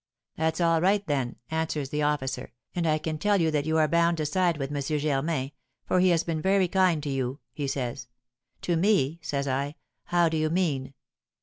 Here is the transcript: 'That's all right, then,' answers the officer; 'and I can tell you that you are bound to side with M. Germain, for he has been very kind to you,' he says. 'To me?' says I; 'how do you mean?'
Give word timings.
'That's 0.35 0.59
all 0.59 0.81
right, 0.81 1.05
then,' 1.05 1.35
answers 1.51 1.89
the 1.89 2.01
officer; 2.01 2.51
'and 2.73 2.87
I 2.87 2.97
can 2.97 3.19
tell 3.19 3.39
you 3.39 3.51
that 3.51 3.67
you 3.67 3.77
are 3.77 3.87
bound 3.87 4.17
to 4.17 4.25
side 4.25 4.57
with 4.57 4.75
M. 4.75 4.99
Germain, 4.99 5.51
for 5.85 5.99
he 5.99 6.09
has 6.09 6.23
been 6.23 6.41
very 6.41 6.67
kind 6.67 7.03
to 7.03 7.09
you,' 7.11 7.39
he 7.53 7.67
says. 7.67 8.07
'To 8.63 8.77
me?' 8.77 9.19
says 9.21 9.47
I; 9.47 9.75
'how 10.05 10.27
do 10.27 10.37
you 10.37 10.49
mean?' 10.49 10.95